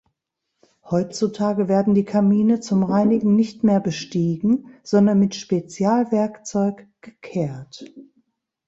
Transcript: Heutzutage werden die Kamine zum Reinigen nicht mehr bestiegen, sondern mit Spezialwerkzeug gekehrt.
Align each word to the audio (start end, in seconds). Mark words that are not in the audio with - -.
Heutzutage 0.89 1.67
werden 1.67 1.93
die 1.93 2.05
Kamine 2.05 2.59
zum 2.59 2.81
Reinigen 2.81 3.35
nicht 3.35 3.63
mehr 3.63 3.79
bestiegen, 3.79 4.65
sondern 4.81 5.19
mit 5.19 5.35
Spezialwerkzeug 5.35 6.87
gekehrt. 7.01 7.85